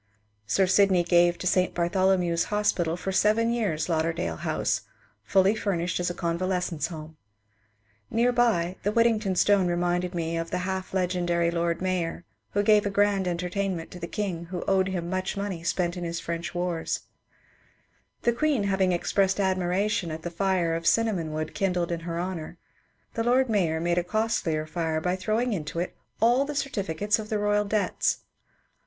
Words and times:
Sir 0.47 0.65
Sydney 0.65 1.03
gave 1.03 1.37
to 1.37 1.45
St. 1.45 1.75
Bartholomew's 1.75 2.45
Hospital 2.45 2.97
for 2.97 3.11
seven 3.11 3.51
years 3.51 3.87
Lauderdale 3.87 4.37
House, 4.37 4.81
fully 5.23 5.53
furnished 5.53 5.99
as 5.99 6.09
a 6.09 6.15
convalescents' 6.15 6.87
home. 6.87 7.17
Near 8.09 8.31
by, 8.31 8.77
the 8.81 8.91
Whit 8.91 9.05
tington 9.05 9.37
Stone 9.37 9.67
reminded 9.67 10.15
me 10.15 10.37
of 10.37 10.49
the 10.49 10.57
half 10.65 10.91
legendaiy 10.93 11.53
lord 11.53 11.83
mayor 11.83 12.23
who 12.53 12.63
gave 12.63 12.87
a 12.87 12.89
grand 12.89 13.27
entertainment 13.27 13.91
to 13.91 13.99
the 13.99 14.07
King 14.07 14.45
who 14.45 14.63
owed 14.63 14.87
him 14.87 15.07
much 15.07 15.37
money 15.37 15.61
spent 15.63 15.95
in 15.95 16.03
his 16.03 16.19
French 16.19 16.55
wars; 16.55 17.01
the 18.23 18.33
Queen 18.33 18.63
having 18.63 18.93
expressed 18.93 19.39
admiration 19.39 20.09
at 20.09 20.23
the 20.23 20.31
fire 20.31 20.73
of 20.73 20.87
cinnamon 20.87 21.31
wood 21.31 21.53
kindled 21.53 21.91
in 21.91 21.99
her 21.99 22.19
honour, 22.19 22.57
the 23.13 23.23
lord 23.23 23.51
mayor 23.51 23.79
made 23.79 23.99
a 23.99 24.03
costlier 24.03 24.65
fire 24.65 24.99
by 24.99 25.15
throwing 25.15 25.53
into 25.53 25.77
it 25.77 25.95
all 26.19 26.47
certificates 26.55 27.19
of 27.19 27.29
the 27.29 27.37
royal 27.37 27.65
debts. 27.65 28.21